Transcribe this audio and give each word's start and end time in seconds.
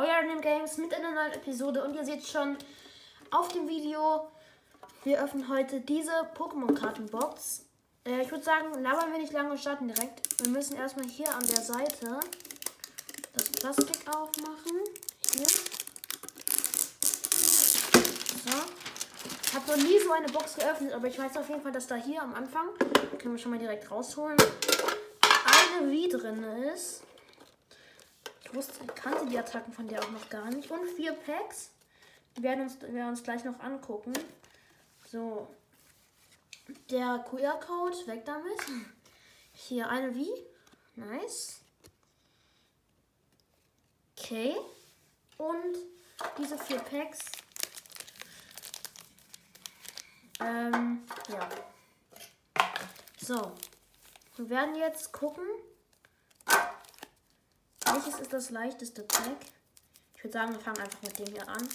euer 0.00 0.22
Name 0.22 0.40
Games 0.40 0.78
mit 0.78 0.94
einer 0.94 1.10
neuen 1.10 1.32
Episode 1.32 1.84
und 1.84 1.94
ihr 1.94 2.04
seht 2.06 2.26
schon 2.26 2.56
auf 3.30 3.48
dem 3.48 3.68
Video, 3.68 4.28
wir 5.04 5.22
öffnen 5.22 5.46
heute 5.50 5.82
diese 5.82 6.10
Pokémon-Kartenbox. 6.34 7.66
Äh, 8.06 8.22
ich 8.22 8.30
würde 8.30 8.42
sagen, 8.42 8.82
labern 8.82 9.12
wir 9.12 9.18
nicht 9.18 9.34
lange 9.34 9.50
und 9.50 9.60
starten 9.60 9.88
direkt. 9.88 10.42
Wir 10.42 10.50
müssen 10.52 10.76
erstmal 10.76 11.04
hier 11.06 11.28
an 11.34 11.46
der 11.46 11.60
Seite 11.60 12.18
das 13.34 13.50
Plastik 13.50 13.98
aufmachen. 14.08 14.80
Hier. 15.34 15.46
So. 18.46 18.56
Ich 19.44 19.54
habe 19.54 19.70
noch 19.70 19.76
nie 19.76 19.98
so 20.02 20.12
eine 20.12 20.28
Box 20.28 20.54
geöffnet, 20.54 20.94
aber 20.94 21.08
ich 21.08 21.18
weiß 21.18 21.36
auf 21.36 21.48
jeden 21.50 21.60
Fall, 21.60 21.72
dass 21.72 21.86
da 21.86 21.96
hier 21.96 22.22
am 22.22 22.34
Anfang, 22.34 22.68
können 23.18 23.34
wir 23.34 23.38
schon 23.38 23.50
mal 23.50 23.58
direkt 23.58 23.90
rausholen, 23.90 24.38
eine 25.78 25.90
Wie 25.90 26.08
drin 26.08 26.42
ist. 26.74 27.02
Ich 28.50 28.56
wusste, 28.56 28.84
kannte 28.96 29.26
die 29.26 29.38
Attacken 29.38 29.72
von 29.72 29.86
der 29.86 30.02
auch 30.02 30.10
noch 30.10 30.28
gar 30.28 30.50
nicht. 30.50 30.72
Und 30.72 30.84
vier 30.96 31.12
Packs. 31.12 31.70
Die 32.36 32.42
werden 32.42 32.62
uns, 32.62 32.80
wir 32.80 33.06
uns 33.06 33.22
gleich 33.22 33.44
noch 33.44 33.60
angucken. 33.60 34.12
So. 35.06 35.54
Der 36.90 37.24
QR-Code, 37.28 38.06
weg 38.08 38.24
damit. 38.24 38.58
Hier 39.52 39.88
eine 39.88 40.12
Wie. 40.16 40.32
Nice. 40.96 41.60
Okay. 44.18 44.56
Und 45.38 45.76
diese 46.36 46.58
vier 46.58 46.80
Packs. 46.80 47.20
Ähm, 50.40 51.04
ja. 51.28 51.48
So. 53.20 53.52
Wir 54.36 54.50
werden 54.50 54.74
jetzt 54.74 55.12
gucken, 55.12 55.44
welches 58.04 58.20
ist 58.20 58.32
das 58.32 58.50
leichteste 58.50 59.02
Pack? 59.02 59.36
Ich 60.14 60.24
würde 60.24 60.32
sagen, 60.32 60.52
wir 60.52 60.60
fangen 60.60 60.78
einfach 60.80 61.02
mit 61.02 61.18
dem 61.18 61.26
hier 61.26 61.46
an. 61.46 61.68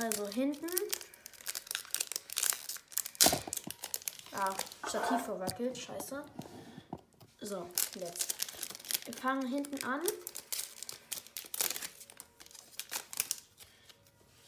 Also 0.00 0.26
hinten. 0.28 0.66
Ah, 4.32 4.54
Stativ 4.88 5.22
verwackelt. 5.22 5.78
Scheiße. 5.78 6.24
So, 7.40 7.66
jetzt. 7.94 8.34
Wir 9.04 9.14
fangen 9.14 9.46
hinten 9.46 9.84
an. 9.84 10.00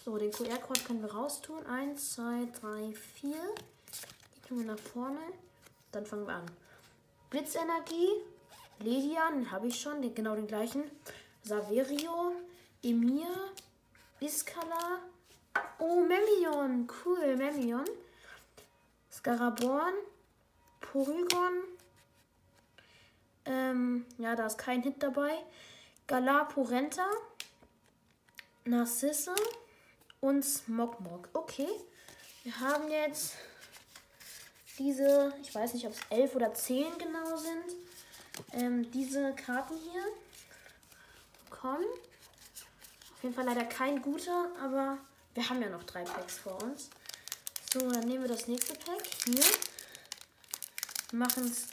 So, 0.05 0.17
den 0.19 0.33
QR-Code 0.33 0.81
können 0.81 1.03
wir 1.03 1.13
raustun. 1.13 1.65
Eins, 1.67 2.15
zwei, 2.15 2.49
drei, 2.61 2.93
vier. 3.21 3.55
Die 4.37 4.49
tun 4.49 4.59
wir 4.61 4.67
nach 4.67 4.81
vorne. 4.81 5.21
Dann 5.93 6.05
fangen 6.05 6.27
wir 6.27 6.35
an. 6.35 6.51
Blitzenergie, 7.31 8.25
Ledian, 8.81 9.51
habe 9.51 9.67
ich 9.67 9.81
schon, 9.81 10.03
den, 10.03 10.15
genau 10.15 10.37
den 10.37 10.47
gleichen. 10.47 10.85
Saverio, 11.43 12.33
Emir, 12.83 13.27
Iskala. 14.21 15.01
Oh, 15.79 16.05
Memion, 16.05 16.89
cool, 17.05 17.37
Memion. 17.37 17.85
Scaraborn, 19.11 19.95
Porygon. 20.81 21.65
Ähm, 23.47 24.07
ja, 24.19 24.37
da 24.37 24.47
ist 24.47 24.59
kein 24.59 24.83
Hit 24.83 25.03
dabei. 25.03 25.33
Galapurenta, 26.07 27.07
Narcisse 28.65 29.35
und 30.21 30.45
Smogmog. 30.45 31.29
Okay, 31.33 31.69
wir 32.45 32.61
haben 32.61 32.89
jetzt 32.89 33.35
diese, 34.79 35.35
ich 35.43 35.53
weiß 35.53 35.75
nicht, 35.75 35.87
ob 35.87 35.93
es 35.93 36.01
elf 36.11 36.37
oder 36.37 36.55
zehn 36.55 36.97
genau 36.99 37.37
sind 37.37 37.88
ähm, 38.53 38.91
diese 38.93 39.35
Karten 39.35 39.75
hier 39.77 40.03
kommen. 41.51 41.87
Auf 43.15 43.23
jeden 43.23 43.35
Fall 43.35 43.45
leider 43.45 43.65
kein 43.65 44.01
guter, 44.03 44.51
aber 44.63 44.99
wir 45.35 45.49
haben 45.49 45.61
ja 45.61 45.69
noch 45.69 45.85
drei 45.85 46.05
Packs 46.05 46.39
vor 46.39 46.63
uns. 46.63 46.91
So, 47.73 47.81
dann 47.81 48.07
nehmen 48.07 48.23
wir 48.23 48.29
das 48.29 48.47
nächste 48.47 48.75
Pack. 48.75 49.03
Hier. 49.25 49.45
Machen 51.13 51.47
es 51.47 51.67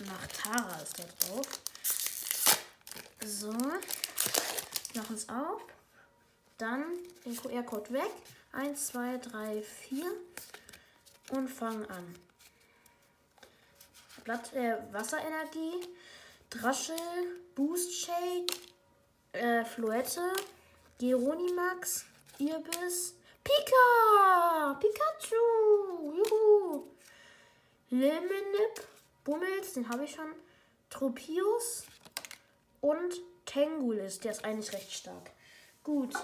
nach 0.00 0.26
Tara 0.28 0.80
ist 0.80 0.98
da 0.98 1.04
drauf. 1.26 1.46
So. 3.24 3.52
Machen 4.94 5.14
es 5.16 5.28
auf. 5.28 5.62
Dann 6.58 6.84
den 7.24 7.36
QR-Code 7.36 7.92
weg. 7.92 8.10
1, 8.52 8.86
2, 8.88 9.18
3, 9.18 9.62
4. 9.62 10.04
Und 11.30 11.48
fangen 11.48 11.88
an. 11.90 12.14
Blatt, 14.24 14.52
äh, 14.52 14.76
Wasserenergie, 14.92 15.88
Draschel, 16.50 16.96
Boost 17.54 17.92
Shake, 17.92 18.52
äh, 19.32 19.64
Fluette, 19.64 20.32
Geronimax, 20.98 22.04
Irbis, 22.38 23.14
Pika! 23.42 24.78
Pikachu! 24.80 26.12
Juhu! 26.16 26.86
Lemonip, 27.90 28.86
Bummels, 29.24 29.72
den 29.74 29.88
habe 29.88 30.04
ich 30.04 30.14
schon. 30.14 30.32
Tropius 30.88 31.84
und 32.80 33.14
Tengulis, 33.46 34.20
der 34.20 34.32
ist 34.32 34.44
eigentlich 34.44 34.72
recht 34.72 34.92
stark. 34.92 35.30
Gut. 35.82 36.14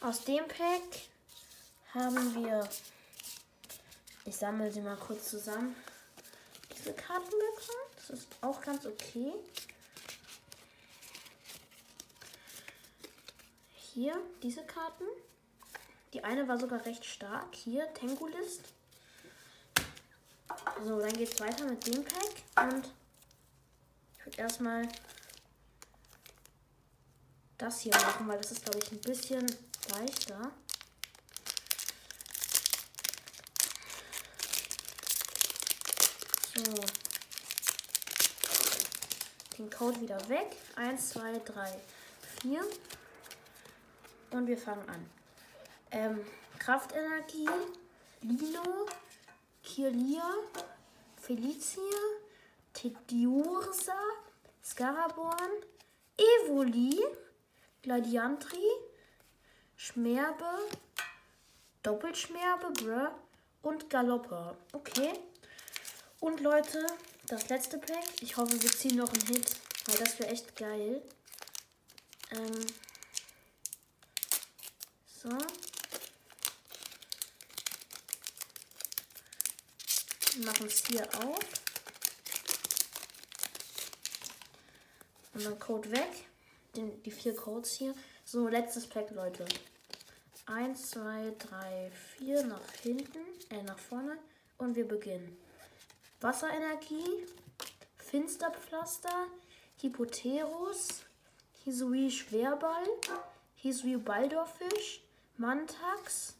Aus 0.00 0.24
dem 0.24 0.46
Pack 0.46 1.08
haben 1.94 2.34
wir. 2.36 2.68
Ich 4.24 4.36
sammle 4.36 4.70
sie 4.70 4.82
mal 4.82 4.96
kurz 4.96 5.30
zusammen 5.30 5.74
diese 6.86 6.96
Karten 6.96 7.30
bekommen. 7.30 7.90
Das 7.96 8.10
ist 8.10 8.28
auch 8.40 8.60
ganz 8.60 8.86
okay. 8.86 9.32
Hier 13.74 14.16
diese 14.42 14.62
Karten. 14.64 15.04
Die 16.12 16.22
eine 16.22 16.46
war 16.46 16.58
sogar 16.58 16.84
recht 16.84 17.04
stark. 17.04 17.54
Hier 17.54 17.92
Tengulist. 17.94 18.62
So, 20.84 21.00
dann 21.00 21.12
geht 21.12 21.32
es 21.32 21.40
weiter 21.40 21.64
mit 21.64 21.84
dem 21.86 22.04
Pack. 22.04 22.72
Und 22.72 22.88
ich 24.16 24.26
würde 24.26 24.38
erstmal 24.38 24.88
das 27.58 27.80
hier 27.80 27.94
machen, 27.94 28.28
weil 28.28 28.38
das 28.38 28.52
ist, 28.52 28.64
glaube 28.64 28.78
ich, 28.78 28.92
ein 28.92 29.00
bisschen 29.00 29.46
leichter. 29.90 30.52
So. 36.56 36.62
Den 39.58 39.68
Code 39.68 40.00
wieder 40.00 40.28
weg. 40.30 40.56
1, 40.76 41.10
2, 41.10 41.38
3, 41.40 41.80
4. 42.40 42.64
Und 44.30 44.46
wir 44.46 44.56
fangen 44.56 44.88
an. 44.88 45.10
Ähm, 45.90 46.24
Kraftenergie, 46.58 47.48
Lilo, 48.22 48.86
Kirlia, 49.62 50.24
Felicia, 51.20 51.82
Tediursa, 52.72 53.98
Scaraborn, 54.64 55.50
Evoli, 56.16 57.04
Gladiantri, 57.82 58.66
Schmerbe, 59.76 60.70
Doppelschmerbe, 61.82 62.70
Brr 62.82 63.14
und 63.62 63.90
Galopper. 63.90 64.56
Okay. 64.72 65.12
Und 66.20 66.40
Leute, 66.40 66.86
das 67.26 67.48
letzte 67.48 67.78
Pack. 67.78 68.04
Ich 68.20 68.36
hoffe, 68.36 68.60
wir 68.60 68.72
ziehen 68.72 68.96
noch 68.96 69.12
einen 69.12 69.26
Hit, 69.26 69.56
weil 69.86 69.96
das 69.98 70.18
wäre 70.18 70.30
echt 70.30 70.56
geil. 70.56 71.02
Ähm 72.30 72.66
so. 75.22 75.28
Machen 80.44 80.66
es 80.66 80.86
hier 80.86 81.02
auf. 81.18 81.38
Und 85.34 85.44
dann 85.44 85.58
Code 85.58 85.90
weg. 85.90 86.26
Den, 86.74 87.02
die 87.02 87.10
vier 87.10 87.34
Codes 87.34 87.72
hier. 87.74 87.94
So, 88.24 88.48
letztes 88.48 88.86
Pack, 88.86 89.10
Leute. 89.10 89.46
Eins, 90.46 90.90
zwei, 90.90 91.34
drei, 91.38 91.90
vier 92.16 92.44
nach 92.44 92.72
hinten, 92.82 93.18
äh, 93.50 93.62
nach 93.62 93.78
vorne. 93.78 94.18
Und 94.58 94.74
wir 94.76 94.86
beginnen. 94.86 95.36
Wasserenergie, 96.20 97.26
Finsterpflaster, 97.98 99.26
Hypoterus, 99.82 101.04
Hisui 101.64 102.10
Schwerball, 102.10 102.86
Hisui 103.56 103.96
Baldorfisch, 103.96 105.02
Mantax, 105.36 106.34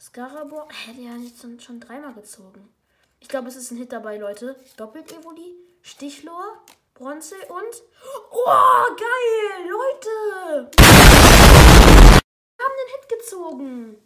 Scarabor. 0.00 0.68
Hä, 0.70 0.94
der 0.94 1.12
hat 1.12 1.20
jetzt 1.20 1.62
schon 1.62 1.78
dreimal 1.80 2.14
gezogen. 2.14 2.72
Ich 3.20 3.28
glaube, 3.28 3.48
es 3.48 3.56
ist 3.56 3.70
ein 3.70 3.76
Hit 3.76 3.92
dabei, 3.92 4.16
Leute. 4.16 4.56
Doppelt 4.78 5.12
Evoli, 5.12 5.54
Stichlor, 5.82 6.62
Bronze 6.94 7.36
und. 7.48 7.82
Oh, 8.30 8.96
geil! 8.96 9.68
Leute! 9.68 10.70
Wir 10.78 12.64
haben 12.64 12.76
den 12.78 12.94
Hit 12.94 13.08
gezogen. 13.10 13.98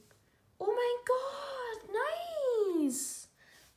Oh 0.59 0.67
mein 0.67 1.05
Gott, 1.07 1.91
nice! 2.83 3.20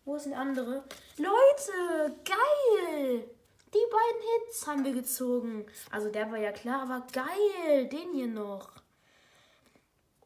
Wo 0.06 0.16
ist 0.16 0.28
ein 0.28 0.34
andere? 0.34 0.84
Leute, 1.18 2.16
geil! 2.26 3.30
Die 3.74 3.86
beiden 3.92 4.22
Hits 4.46 4.68
haben 4.68 4.84
wir 4.84 4.94
gezogen. 4.94 5.66
Also 5.90 6.10
der 6.10 6.30
war 6.32 6.38
ja 6.38 6.52
klar, 6.52 6.84
aber 6.84 7.08
geil. 7.12 7.88
Den 7.88 8.14
hier 8.14 8.28
noch. 8.28 8.72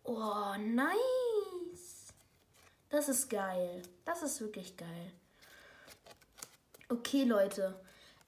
Oh, 0.04 0.56
nice. 0.58 2.14
Das 2.90 3.08
ist 3.08 3.30
geil. 3.30 3.82
Das 4.06 4.24
ist 4.24 4.42
wirklich 4.42 4.76
geil. 4.76 5.12
Okay, 6.90 7.24
Leute. 7.24 7.80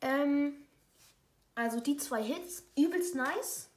Ähm, 0.02 0.68
also 1.56 1.80
die 1.80 1.98
zwei 1.98 2.22
Hits, 2.24 2.64
übelst 2.78 3.16
nice. 3.16 3.70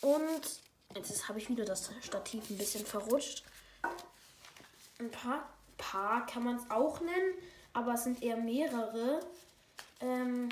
Und 0.00 0.60
jetzt 0.94 1.28
habe 1.28 1.38
ich 1.38 1.48
wieder 1.48 1.64
das 1.64 1.90
Stativ 2.02 2.50
ein 2.50 2.58
bisschen 2.58 2.84
verrutscht. 2.84 3.44
Ein 4.98 5.10
paar, 5.10 5.48
paar 5.76 6.26
kann 6.26 6.44
man 6.44 6.56
es 6.56 6.70
auch 6.70 7.00
nennen, 7.00 7.34
aber 7.72 7.94
es 7.94 8.04
sind 8.04 8.22
eher 8.22 8.36
mehrere. 8.36 9.20
Ähm, 10.00 10.48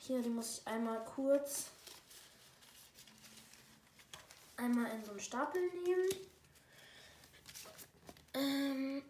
hier, 0.00 0.22
die 0.22 0.28
muss 0.28 0.58
ich 0.58 0.66
einmal 0.66 1.04
kurz 1.04 1.66
einmal 4.58 4.90
in 4.92 5.04
so 5.04 5.12
einen 5.12 5.20
Stapel 5.20 5.60
nehmen. 5.84 6.08
Ähm, 8.34 9.02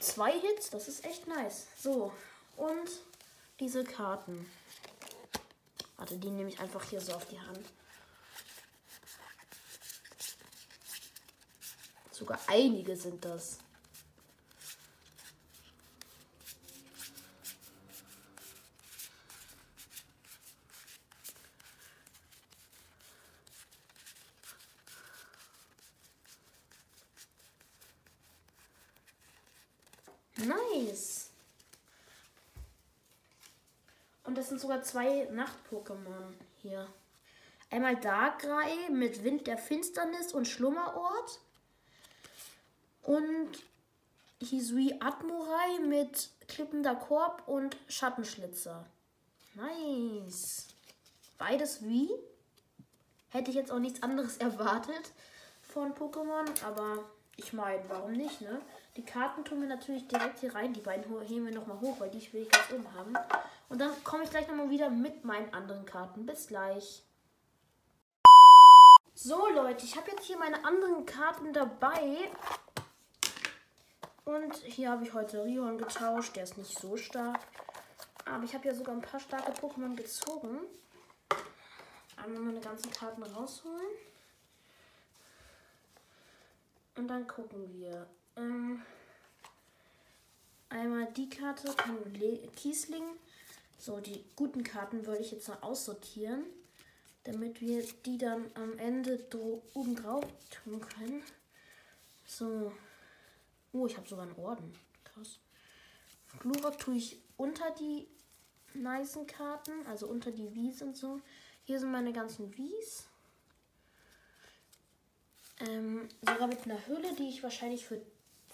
zwei 0.00 0.32
Hits, 0.32 0.70
das 0.70 0.88
ist 0.88 1.04
echt 1.04 1.26
nice. 1.28 1.66
So, 1.78 2.12
und 2.56 2.90
diese 3.60 3.84
Karten. 3.84 4.50
Warte, 5.96 6.16
die 6.16 6.30
nehme 6.30 6.48
ich 6.48 6.58
einfach 6.58 6.84
hier 6.84 7.00
so 7.00 7.12
auf 7.12 7.26
die 7.28 7.38
Hand. 7.38 7.66
Sogar 12.10 12.40
einige 12.46 12.96
sind 12.96 13.24
das. 13.24 13.58
Nice. 30.46 31.30
Und 34.24 34.38
das 34.38 34.48
sind 34.48 34.60
sogar 34.60 34.82
zwei 34.82 35.28
Nacht-Pokémon 35.30 36.32
hier. 36.62 36.86
Einmal 37.70 37.96
Darkrai 37.96 38.90
mit 38.90 39.24
Wind 39.24 39.46
der 39.46 39.58
Finsternis 39.58 40.32
und 40.32 40.46
Schlummerort. 40.46 41.40
Und 43.02 43.50
Hisui 44.40 44.94
Admurai 45.00 45.80
mit 45.86 46.30
klippender 46.48 46.94
Korb 46.94 47.42
und 47.46 47.76
Schattenschlitzer. 47.88 48.84
Nice. 49.54 50.66
Beides 51.38 51.82
wie? 51.82 52.10
Hätte 53.30 53.50
ich 53.50 53.56
jetzt 53.56 53.72
auch 53.72 53.78
nichts 53.78 54.02
anderes 54.02 54.36
erwartet 54.38 55.12
von 55.62 55.94
Pokémon, 55.94 56.46
aber 56.64 56.98
ich 57.36 57.52
meine, 57.52 57.82
warum 57.88 58.12
nicht, 58.12 58.40
ne? 58.40 58.60
Die 58.96 59.04
Karten 59.04 59.44
tun 59.44 59.60
wir 59.62 59.68
natürlich 59.68 60.06
direkt 60.06 60.40
hier 60.40 60.54
rein. 60.54 60.74
Die 60.74 60.80
beiden 60.80 61.04
heben 61.22 61.46
wir 61.46 61.54
nochmal 61.54 61.80
hoch, 61.80 61.98
weil 61.98 62.10
die 62.10 62.32
will 62.32 62.42
ich 62.42 62.50
ganz 62.50 62.70
oben 62.72 62.92
haben. 62.94 63.14
Und 63.70 63.80
dann 63.80 63.90
komme 64.04 64.24
ich 64.24 64.30
gleich 64.30 64.46
nochmal 64.48 64.68
wieder 64.68 64.90
mit 64.90 65.24
meinen 65.24 65.52
anderen 65.54 65.86
Karten. 65.86 66.26
Bis 66.26 66.46
gleich. 66.46 67.02
So 69.14 69.48
Leute, 69.48 69.84
ich 69.84 69.96
habe 69.96 70.10
jetzt 70.10 70.24
hier 70.24 70.38
meine 70.38 70.62
anderen 70.64 71.06
Karten 71.06 71.54
dabei. 71.54 72.30
Und 74.24 74.54
hier 74.56 74.90
habe 74.90 75.04
ich 75.04 75.14
heute 75.14 75.42
Rion 75.44 75.78
getauscht. 75.78 76.36
Der 76.36 76.44
ist 76.44 76.58
nicht 76.58 76.78
so 76.78 76.96
stark. 76.98 77.40
Aber 78.26 78.44
ich 78.44 78.54
habe 78.54 78.68
ja 78.68 78.74
sogar 78.74 78.94
ein 78.94 79.00
paar 79.00 79.20
starke 79.20 79.52
Pokémon 79.52 79.96
gezogen. 79.96 80.58
Einmal 82.16 82.42
meine 82.42 82.60
ganzen 82.60 82.90
Karten 82.90 83.22
rausholen. 83.22 83.96
Und 86.96 87.08
dann 87.08 87.26
gucken 87.26 87.72
wir. 87.72 88.06
Ähm, 88.36 88.82
einmal 90.68 91.12
die 91.12 91.28
Karte 91.28 91.74
Kiesling. 92.56 93.04
So, 93.78 94.00
die 94.00 94.24
guten 94.36 94.62
Karten 94.62 95.06
würde 95.06 95.22
ich 95.22 95.32
jetzt 95.32 95.48
noch 95.48 95.62
aussortieren, 95.62 96.44
damit 97.24 97.60
wir 97.60 97.84
die 98.06 98.16
dann 98.16 98.50
am 98.54 98.78
Ende 98.78 99.18
oben 99.74 99.96
drauf 99.96 100.24
tun 100.50 100.80
können. 100.80 101.22
So. 102.26 102.72
Oh, 103.72 103.86
ich 103.86 103.96
habe 103.96 104.08
sogar 104.08 104.26
einen 104.26 104.36
Orden. 104.36 104.72
Krass. 105.04 105.38
Glurak 106.38 106.78
tue 106.78 106.96
ich 106.96 107.18
unter 107.36 107.70
die 107.72 108.06
nicen 108.74 109.26
Karten, 109.26 109.86
also 109.86 110.06
unter 110.06 110.30
die 110.30 110.54
Wies 110.54 110.82
und 110.82 110.96
so. 110.96 111.20
Hier 111.64 111.78
sind 111.78 111.90
meine 111.90 112.12
ganzen 112.12 112.56
Wies. 112.56 113.04
Ähm, 115.60 116.08
sogar 116.20 116.48
mit 116.48 116.64
einer 116.64 116.86
Hülle, 116.86 117.14
die 117.14 117.28
ich 117.28 117.42
wahrscheinlich 117.42 117.86
für 117.86 118.00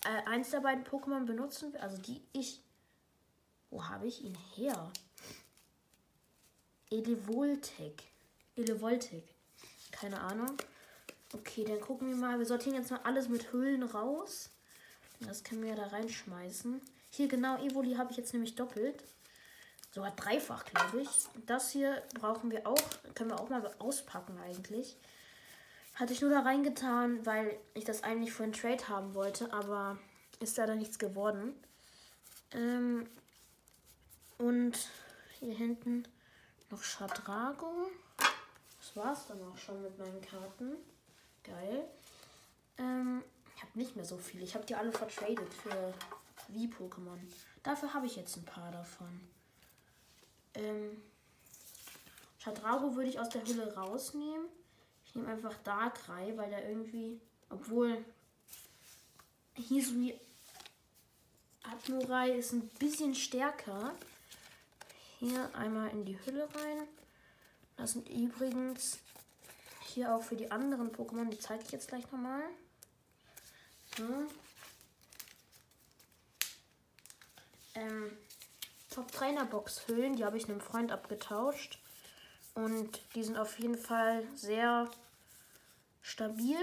äh, 0.05 0.29
eins 0.29 0.51
der 0.51 0.61
beiden 0.61 0.85
Pokémon 0.85 1.25
benutzen 1.25 1.73
will. 1.73 1.81
Also 1.81 1.99
die 1.99 2.23
ich. 2.33 2.63
Wo 3.71 3.87
habe 3.87 4.07
ich 4.07 4.25
ihn 4.25 4.37
her? 4.55 4.91
Elevoltec. 6.91 8.03
Elevoltec. 8.57 9.25
Keine 9.91 10.21
Ahnung. 10.21 10.57
Okay, 11.35 11.65
dann 11.65 11.81
gucken 11.81 12.09
wir 12.09 12.17
mal. 12.17 12.39
Wir 12.39 12.47
sortieren 12.47 12.77
jetzt 12.77 12.91
mal 12.91 13.01
alles 13.05 13.29
mit 13.29 13.53
Hüllen 13.53 13.83
raus. 13.83 14.51
Das 15.21 15.45
können 15.45 15.63
wir 15.63 15.71
ja 15.71 15.77
da 15.77 15.89
reinschmeißen. 15.89 16.81
Hier 17.11 17.29
genau, 17.29 17.59
Evoli 17.59 17.95
habe 17.95 18.11
ich 18.11 18.17
jetzt 18.17 18.33
nämlich 18.33 18.55
doppelt. 18.55 19.03
Sogar 19.91 20.13
dreifach, 20.13 20.65
glaube 20.65 21.03
ich. 21.03 21.09
Das 21.47 21.71
hier 21.71 22.03
brauchen 22.15 22.51
wir 22.51 22.67
auch. 22.67 22.83
Können 23.15 23.31
wir 23.31 23.41
auch 23.41 23.49
mal 23.49 23.75
auspacken 23.79 24.39
eigentlich. 24.39 24.97
Hatte 25.99 26.13
ich 26.13 26.21
nur 26.21 26.31
da 26.31 26.41
reingetan, 26.41 27.27
weil 27.27 27.59
ich 27.75 27.85
das 27.85 28.05
eigentlich 28.05 28.33
für 28.33 28.45
einen 28.45 28.53
Trade 28.53 28.89
haben 28.89 29.15
wollte, 29.15 29.53
aber 29.53 29.99
ist 30.39 30.57
leider 30.57 30.77
nichts 30.77 30.97
geworden. 30.97 31.55
Ähm, 32.53 33.09
und 34.39 34.79
hier 35.41 35.55
hinten 35.55 36.07
noch 36.71 36.85
Shadrago. 36.85 37.91
Das 38.17 38.95
war's 38.95 39.27
dann 39.27 39.43
auch 39.43 39.59
schon 39.59 39.83
mit 39.83 39.99
meinen 39.99 40.21
Karten. 40.21 40.77
Geil. 41.43 41.89
Ähm, 42.79 43.25
ich 43.57 43.63
habe 43.63 43.77
nicht 43.77 43.97
mehr 43.97 44.05
so 44.05 44.19
viele. 44.19 44.45
Ich 44.45 44.55
habe 44.55 44.67
die 44.67 44.77
alle 44.77 44.93
vertradet 44.93 45.53
für 45.53 45.93
Wie-Pokémon. 46.47 47.19
Dafür 47.65 47.93
habe 47.93 48.07
ich 48.07 48.15
jetzt 48.15 48.37
ein 48.37 48.45
paar 48.45 48.71
davon. 48.71 49.21
Ähm, 50.55 51.03
Shadrago 52.39 52.95
würde 52.95 53.11
ich 53.11 53.19
aus 53.19 53.31
der 53.31 53.45
Hülle 53.45 53.75
rausnehmen. 53.75 54.47
Ich 55.09 55.15
nehme 55.15 55.29
einfach 55.29 55.55
Darkrai, 55.65 56.37
weil 56.37 56.51
der 56.51 56.69
irgendwie, 56.69 57.19
obwohl 57.49 58.05
Hisui 59.55 60.15
Admurai 61.63 62.31
ist 62.31 62.53
ein 62.53 62.69
bisschen 62.79 63.15
stärker. 63.15 63.95
Hier 65.19 65.51
einmal 65.55 65.91
in 65.91 66.05
die 66.05 66.19
Hülle 66.25 66.45
rein. 66.55 66.87
Das 67.77 67.93
sind 67.93 68.09
übrigens 68.09 68.99
hier 69.87 70.15
auch 70.15 70.23
für 70.23 70.37
die 70.37 70.51
anderen 70.51 70.93
Pokémon, 70.93 71.29
die 71.31 71.39
zeige 71.39 71.65
ich 71.65 71.73
jetzt 71.73 71.89
gleich 71.89 72.05
nochmal. 72.11 72.43
So. 73.97 74.05
Ähm, 77.75 78.11
Top 78.91 79.11
Trainer 79.13 79.45
Box 79.45 79.87
Hüllen, 79.89 80.17
die 80.17 80.25
habe 80.25 80.37
ich 80.37 80.49
einem 80.49 80.61
Freund 80.61 80.93
abgetauscht. 80.93 81.79
Und 82.55 83.01
die 83.15 83.23
sind 83.23 83.39
auf 83.39 83.59
jeden 83.59 83.79
Fall 83.79 84.25
sehr 84.35 84.91
stabil. 86.03 86.59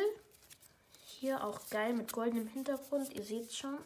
Hier 1.06 1.44
auch 1.44 1.70
geil 1.70 1.94
mit 1.94 2.12
goldenem 2.12 2.48
Hintergrund, 2.48 3.14
ihr 3.14 3.24
seht 3.24 3.54
schon. 3.54 3.78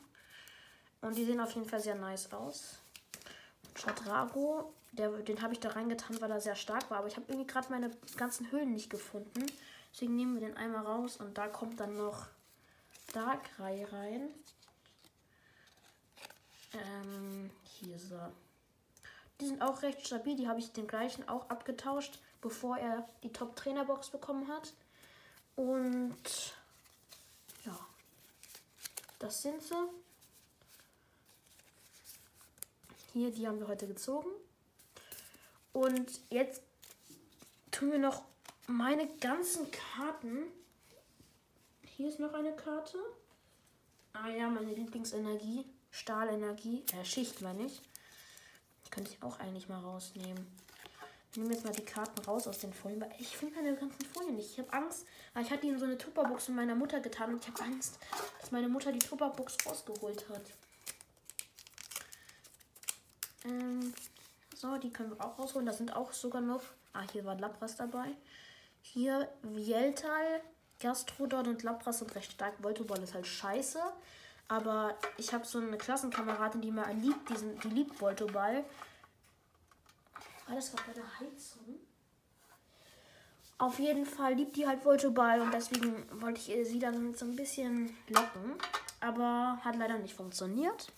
Und 1.01 1.15
die 1.15 1.25
sehen 1.25 1.39
auf 1.39 1.51
jeden 1.53 1.69
Fall 1.69 1.79
sehr 1.79 1.95
nice 1.95 2.33
aus. 2.33 2.79
Chadrago, 3.75 4.73
der, 4.91 5.09
den 5.09 5.41
habe 5.41 5.53
ich 5.53 5.59
da 5.59 5.69
reingetan, 5.69 6.19
weil 6.19 6.31
er 6.31 6.41
sehr 6.41 6.55
stark 6.55 6.89
war. 6.89 6.97
Aber 6.97 7.07
ich 7.07 7.15
habe 7.15 7.25
irgendwie 7.29 7.47
gerade 7.47 7.69
meine 7.69 7.91
ganzen 8.17 8.51
Höhlen 8.51 8.73
nicht 8.73 8.89
gefunden. 8.89 9.45
Deswegen 9.93 10.15
nehmen 10.15 10.39
wir 10.39 10.47
den 10.47 10.57
einmal 10.57 10.85
raus 10.85 11.17
und 11.17 11.37
da 11.37 11.47
kommt 11.47 11.79
dann 11.79 11.97
noch 11.97 12.27
Darkrai 13.13 13.85
rein. 13.85 14.29
Ähm, 16.73 17.49
hier 17.63 17.97
so. 17.97 18.19
Die 19.39 19.47
sind 19.47 19.61
auch 19.61 19.81
recht 19.81 20.05
stabil. 20.05 20.35
Die 20.35 20.47
habe 20.47 20.59
ich 20.59 20.71
den 20.71 20.87
gleichen 20.87 21.27
auch 21.29 21.49
abgetauscht, 21.49 22.19
bevor 22.41 22.77
er 22.77 23.07
die 23.23 23.31
Top-Trainer-Box 23.31 24.09
bekommen 24.09 24.47
hat. 24.47 24.73
Und 25.55 26.53
ja, 27.65 27.77
das 29.19 29.41
sind 29.41 29.61
sie. 29.61 29.75
Hier, 33.13 33.31
die 33.31 33.47
haben 33.47 33.59
wir 33.59 33.67
heute 33.67 33.87
gezogen. 33.87 34.29
Und 35.73 36.19
jetzt 36.29 36.61
tun 37.71 37.91
wir 37.91 37.99
noch 37.99 38.23
meine 38.67 39.07
ganzen 39.17 39.69
Karten. 39.71 40.43
Hier 41.97 42.09
ist 42.09 42.19
noch 42.19 42.33
eine 42.33 42.55
Karte. 42.55 42.97
Ah 44.13 44.29
ja, 44.29 44.49
meine 44.49 44.73
Lieblingsenergie. 44.73 45.65
Stahlenergie. 45.91 46.83
Äh, 46.93 47.03
Schicht 47.03 47.41
meine 47.41 47.65
ich. 47.65 47.81
Könnte 48.91 49.11
ich 49.11 49.21
auch 49.21 49.39
eigentlich 49.39 49.69
mal 49.69 49.79
rausnehmen. 49.79 50.47
Ich 51.31 51.37
nehme 51.37 51.53
jetzt 51.53 51.63
mal 51.63 51.71
die 51.71 51.85
Karten 51.85 52.19
raus 52.25 52.47
aus 52.47 52.57
den 52.57 52.73
Folien, 52.73 53.01
weil 53.01 53.11
ich 53.19 53.37
finde 53.37 53.55
meine 53.55 53.75
ganzen 53.75 54.03
Folien 54.03 54.35
nicht. 54.35 54.51
Ich 54.51 54.59
habe 54.59 54.73
Angst, 54.73 55.05
weil 55.33 55.43
ich 55.43 55.51
hatte 55.51 55.61
die 55.61 55.69
in 55.69 55.77
so 55.77 55.85
eine 55.85 55.97
Tupperbox 55.97 56.45
von 56.45 56.55
meiner 56.55 56.73
Mutter 56.73 56.99
getan 56.99 57.33
und 57.33 57.43
ich 57.43 57.51
habe 57.53 57.61
Angst, 57.61 57.99
dass 58.39 58.51
meine 58.51 58.67
Mutter 58.67 58.91
die 58.91 58.99
Tupperbox 58.99 59.57
rausgeholt 59.65 60.27
hat. 60.29 60.41
Ähm, 63.45 63.93
so, 64.55 64.77
die 64.77 64.91
können 64.91 65.11
wir 65.11 65.23
auch 65.23 65.37
rausholen. 65.37 65.67
Da 65.67 65.73
sind 65.73 65.95
auch 65.95 66.11
sogar 66.11 66.41
noch. 66.41 66.63
Ah, 66.93 67.03
hier 67.11 67.23
war 67.25 67.35
Lapras 67.35 67.75
dabei. 67.75 68.07
Hier 68.81 69.29
Vieltal, 69.55 70.41
Gastrodon 70.79 71.47
und 71.47 71.63
Lapras 71.63 71.99
sind 71.99 72.13
recht 72.15 72.31
stark. 72.31 72.61
Voltoball 72.63 73.01
ist 73.03 73.13
halt 73.13 73.27
scheiße. 73.27 73.79
Aber 74.49 74.97
ich 75.17 75.31
habe 75.33 75.45
so 75.45 75.59
eine 75.59 75.77
Klassenkameradin, 75.77 76.61
die 76.61 76.71
mal 76.71 76.91
liebt, 76.95 77.29
diesen, 77.29 77.59
die 77.59 77.69
liebt 77.69 78.01
Voltoball. 78.01 78.65
Das 80.49 80.73
war 80.73 80.83
bei 80.87 80.93
der 80.93 81.19
Heizung. 81.19 81.79
Auf 83.59 83.77
jeden 83.77 84.05
Fall 84.05 84.33
liebt 84.33 84.55
die 84.55 84.67
halt 84.67 84.83
Voltoball 84.83 85.41
und 85.41 85.53
deswegen 85.53 86.03
wollte 86.21 86.39
ich 86.39 86.67
sie 86.67 86.79
dann 86.79 87.13
so 87.13 87.25
ein 87.25 87.35
bisschen 87.35 87.95
locken. 88.07 88.55
Aber 89.01 89.59
hat 89.63 89.75
leider 89.75 89.99
nicht 89.99 90.15
funktioniert. 90.15 90.91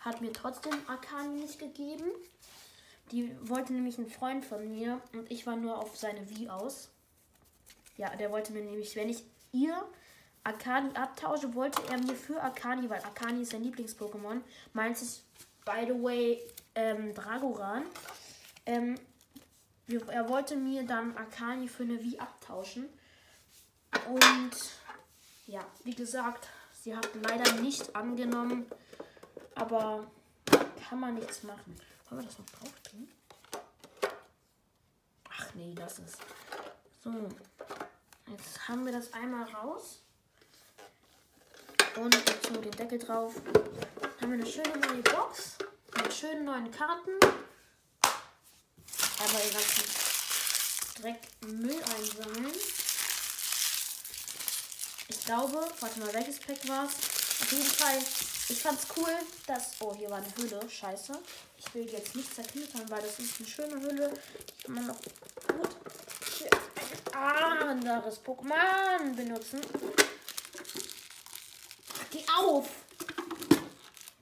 Hat 0.00 0.20
mir 0.20 0.32
trotzdem 0.32 0.74
Akani 0.88 1.40
nicht 1.40 1.58
gegeben. 1.58 2.04
Die 3.12 3.34
wollte 3.48 3.72
nämlich 3.72 3.96
ein 3.96 4.10
Freund 4.10 4.44
von 4.44 4.70
mir 4.70 5.00
und 5.14 5.30
ich 5.30 5.46
war 5.46 5.56
nur 5.56 5.78
auf 5.78 5.96
seine 5.96 6.28
Wie 6.28 6.50
aus. 6.50 6.90
Ja, 7.96 8.14
der 8.16 8.30
wollte 8.30 8.52
mir 8.52 8.62
nämlich, 8.62 8.94
wenn 8.96 9.08
ich 9.08 9.24
ihr 9.52 9.82
Akani 10.44 10.94
abtausche, 10.96 11.54
wollte 11.54 11.82
er 11.90 11.98
mir 11.98 12.14
für 12.14 12.42
Akani, 12.42 12.90
weil 12.90 13.02
Akani 13.04 13.42
ist 13.42 13.52
sein 13.52 13.62
Lieblings-Pokémon, 13.62 14.40
meint 14.72 15.00
es, 15.00 15.22
by 15.64 15.84
the 15.86 16.02
way, 16.02 16.42
ähm, 16.74 17.14
Dragoran. 17.14 17.84
Ähm, 18.66 18.98
er 19.86 20.28
wollte 20.28 20.56
mir 20.56 20.84
dann 20.84 21.16
Akani 21.16 21.68
für 21.68 21.82
eine 21.82 22.02
Wie 22.02 22.18
abtauschen. 22.18 22.88
Und 24.08 24.50
ja, 25.46 25.60
wie 25.84 25.94
gesagt, 25.94 26.48
sie 26.72 26.96
hat 26.96 27.08
leider 27.14 27.52
nicht 27.60 27.94
angenommen. 27.94 28.66
Aber 29.54 30.06
kann 30.88 31.00
man 31.00 31.14
nichts 31.14 31.42
machen. 31.42 31.76
Wollen 32.08 32.22
wir 32.22 32.26
das 32.26 32.38
noch 32.38 32.50
drauf 32.50 32.72
tun? 32.90 33.08
Ach 35.28 35.54
nee, 35.54 35.74
das 35.74 35.98
ist. 35.98 36.18
So. 37.02 37.10
Jetzt 38.28 38.68
haben 38.68 38.86
wir 38.86 38.92
das 38.92 39.12
einmal 39.12 39.44
raus. 39.44 40.02
Und 41.96 42.14
jetzt 42.14 42.50
nur 42.50 42.62
den 42.62 42.72
Deckel 42.72 42.98
drauf. 42.98 43.34
Dann 43.52 43.62
haben 44.20 44.30
wir 44.32 44.44
eine 44.44 44.46
schöne 44.46 44.78
neue 44.78 45.02
Box. 45.02 45.56
Mit 45.96 46.12
schönen 46.12 46.44
neuen 46.44 46.70
Karten. 46.70 47.10
Aber 49.18 49.44
ihr 49.44 49.52
ganzen 49.52 49.84
Dreck 51.00 51.20
Müll 51.46 51.82
einsammeln. 51.82 52.52
Ich 55.08 55.24
glaube, 55.24 55.68
warte 55.80 56.00
mal, 56.00 56.12
welches 56.14 56.40
Pack 56.40 56.66
war 56.68 56.86
es? 56.86 56.94
Auf 57.42 57.52
jeden 57.52 57.64
Fall, 57.64 57.98
ich 58.48 58.62
fand's 58.62 58.86
cool, 58.96 59.12
dass. 59.46 59.72
Oh, 59.80 59.94
hier 59.94 60.10
war 60.10 60.18
eine 60.18 60.34
Hülle. 60.36 60.68
Scheiße. 60.68 61.12
Ich 61.58 61.74
will 61.74 61.88
jetzt 61.90 62.16
nicht 62.16 62.34
zerknittern, 62.34 62.88
weil 62.88 63.02
das 63.02 63.18
ist 63.18 63.38
eine 63.38 63.48
schöne 63.48 63.80
Hülle. 63.80 64.12
Ich 64.46 64.64
kann 64.64 64.74
man 64.74 64.86
noch 64.86 64.96
gut 64.96 65.76
für 66.20 66.48
ein 67.16 67.68
anderes 67.68 68.20
Pokémon 68.24 69.14
benutzen. 69.14 69.60
Geh 72.12 72.22
auf! 72.38 72.68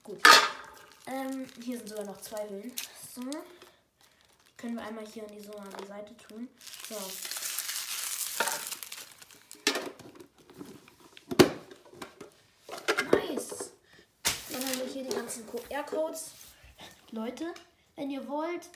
Gut. 0.04 0.22
Ähm, 1.08 1.44
hier 1.60 1.76
sind 1.76 1.88
sogar 1.88 2.04
noch 2.04 2.20
zwei 2.20 2.48
Hüllen. 2.48 2.72
So. 3.12 3.22
Können 4.56 4.76
wir 4.76 4.84
einmal 4.84 5.04
hier 5.04 5.24
an 5.24 5.32
die, 5.32 5.40
so 5.40 5.52
an 5.54 5.68
die 5.82 5.86
Seite 5.88 6.16
tun. 6.16 6.48
So. 6.88 6.94
Nice. 13.10 13.72
Dann 14.52 14.62
haben 14.68 14.78
wir 14.78 14.86
hier 14.86 15.02
die 15.02 15.16
ganzen 15.16 15.44
QR-Codes. 15.48 16.30
Leute, 17.10 17.52
wenn 17.96 18.12
ihr 18.12 18.28
wollt, 18.28 18.68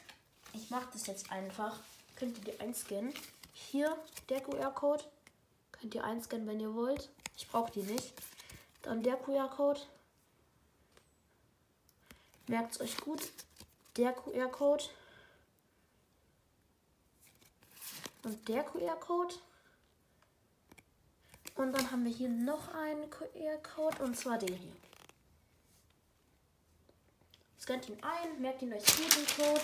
ich 0.54 0.71
mache 0.71 0.88
das 0.92 1.06
jetzt 1.06 1.30
einfach, 1.30 1.78
könnt 2.16 2.37
ihr 2.38 2.52
die 2.52 2.61
einscannen. 2.61 3.14
Hier 3.52 3.97
der 4.28 4.40
QR-Code. 4.40 5.04
Könnt 5.71 5.94
ihr 5.94 6.02
einscannen, 6.02 6.49
wenn 6.49 6.59
ihr 6.59 6.75
wollt. 6.75 7.11
Ich 7.37 7.47
brauche 7.47 7.71
die 7.71 7.83
nicht. 7.83 8.12
Dann 8.84 9.02
der 9.02 9.16
QR-Code. 9.16 9.80
Merkt 12.46 12.72
es 12.72 12.80
euch 12.80 12.96
gut. 12.98 13.22
Der 13.96 14.12
QR-Code. 14.12 14.84
Und 18.22 18.48
der 18.48 18.62
QR-Code. 18.64 19.34
Und 21.56 21.72
dann 21.72 21.90
haben 21.90 22.04
wir 22.04 22.12
hier 22.12 22.28
noch 22.28 22.68
einen 22.74 23.08
QR-Code 23.10 24.02
und 24.02 24.16
zwar 24.16 24.38
den 24.38 24.54
hier. 24.54 24.76
Scannt 27.60 27.88
ihn 27.88 28.02
ein, 28.02 28.42
merkt 28.42 28.60
ihn 28.60 28.72
euch 28.72 28.84
jeden 28.98 29.26
Code. 29.36 29.62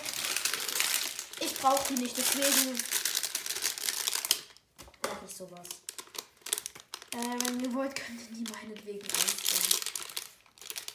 Ich 1.41 1.55
brauche 1.59 1.93
die 1.93 2.01
nicht, 2.01 2.17
deswegen 2.17 2.79
mache 5.03 5.25
ich 5.25 5.35
sowas. 5.35 5.67
Äh, 7.13 7.45
wenn 7.45 7.59
ihr 7.59 7.73
wollt, 7.73 7.95
könnt 7.95 8.21
ihr 8.21 8.37
die 8.37 8.51
meinetwegen 8.51 9.05
einscannen. 9.05 9.81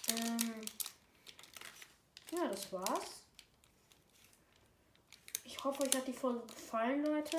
Ähm, 0.08 0.60
ja, 2.30 2.48
das 2.48 2.72
war's. 2.72 3.22
Ich 5.44 5.62
hoffe, 5.62 5.82
euch 5.82 5.94
hat 5.94 6.06
die 6.06 6.12
Folge 6.12 6.46
gefallen, 6.46 7.04
Leute. 7.04 7.36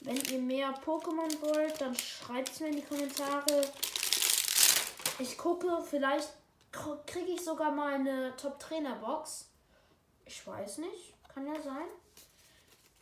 Wenn 0.00 0.16
ihr 0.16 0.38
mehr 0.38 0.74
Pokémon 0.84 1.40
wollt, 1.40 1.80
dann 1.80 1.96
schreibt 1.96 2.50
es 2.50 2.60
mir 2.60 2.68
in 2.68 2.76
die 2.76 2.82
Kommentare. 2.82 3.72
Ich 5.18 5.36
gucke, 5.38 5.82
vielleicht 5.88 6.28
kriege 7.06 7.32
ich 7.32 7.44
sogar 7.44 7.70
mal 7.70 7.94
eine 7.94 8.34
Top-Trainer-Box. 8.36 9.46
Ich 10.26 10.46
weiß 10.46 10.78
nicht, 10.78 11.14
kann 11.28 11.46
ja 11.46 11.60
sein. 11.62 11.86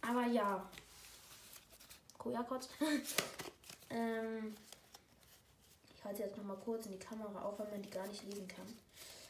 Aber 0.00 0.26
ja. 0.26 0.68
Koja-Kotz. 2.18 2.68
ähm, 3.92 4.54
ich 5.96 6.04
halte 6.04 6.22
jetzt 6.22 6.36
noch 6.36 6.44
mal 6.44 6.56
kurz 6.56 6.86
in 6.86 6.92
die 6.92 6.98
Kamera 6.98 7.42
auf, 7.42 7.58
weil 7.58 7.68
man 7.70 7.82
die 7.82 7.90
gar 7.90 8.06
nicht 8.06 8.24
lesen 8.24 8.48
kann. 8.48 8.66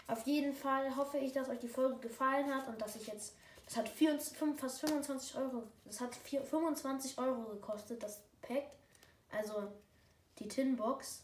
Auf 0.09 0.26
jeden 0.26 0.54
Fall 0.54 0.97
hoffe 0.97 1.19
ich, 1.19 1.33
dass 1.33 1.49
euch 1.49 1.61
die 1.61 1.69
Folge 1.69 1.97
gefallen 1.97 2.52
hat 2.54 2.69
und 2.69 2.81
dass 2.81 2.97
ich 2.97 3.07
jetzt 3.07 3.35
das 3.66 3.76
hat 3.76 3.88
4, 3.88 4.21
5, 4.21 4.61
fast 4.61 4.81
25 4.81 5.37
Euro. 5.37 5.62
Das 5.85 6.00
hat 6.00 6.14
4, 6.14 6.42
25 6.42 7.19
Euro 7.19 7.42
gekostet, 7.45 8.02
das 8.02 8.21
Pack. 8.42 8.64
Also 9.31 9.73
die 10.38 10.49
Tinbox. 10.49 11.23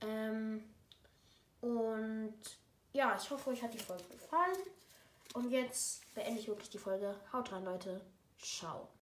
Ähm, 0.00 0.62
und 1.60 2.34
ja, 2.92 3.16
ich 3.16 3.30
hoffe, 3.30 3.50
euch 3.50 3.62
hat 3.62 3.72
die 3.72 3.78
Folge 3.78 4.04
gefallen. 4.04 4.58
Und 5.34 5.50
jetzt 5.50 6.02
beende 6.14 6.40
ich 6.40 6.48
wirklich 6.48 6.70
die 6.70 6.78
Folge. 6.78 7.14
Haut 7.32 7.52
rein, 7.52 7.64
Leute. 7.64 8.00
Ciao. 8.38 8.88